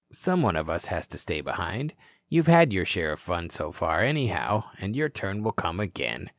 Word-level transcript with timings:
Some 0.11 0.41
one 0.41 0.55
of 0.55 0.67
us 0.67 0.85
has 0.87 1.05
to 1.09 1.19
stay 1.19 1.41
behind. 1.41 1.93
You've 2.27 2.47
had 2.47 2.73
your 2.73 2.85
share 2.85 3.11
of 3.11 3.19
the 3.19 3.23
fun 3.25 3.51
so 3.51 3.71
far, 3.71 4.01
anyhow, 4.01 4.63
and 4.79 4.95
your 4.95 5.09
turn 5.09 5.43
will 5.43 5.51
come 5.51 5.79
again." 5.79 6.29